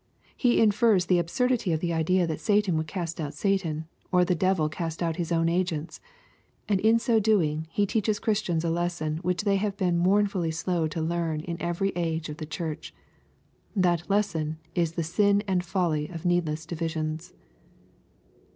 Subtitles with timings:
[0.23, 3.85] *' He infers the ab surdity of the idea that Satan would cast out Satan,
[4.11, 5.99] or the devil cast out his own agents..
[6.67, 7.67] And in so doing.
[7.69, 11.61] He teaches Christians a lesson which they }aave been mourn fully slow tq learn in
[11.61, 12.95] every age of the church.
[13.75, 17.33] That les son is the sin and folly of needless divisions.